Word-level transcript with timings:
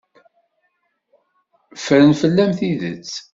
Ffren 1.77 2.11
fell-am 2.21 2.51
tidet. 2.59 3.11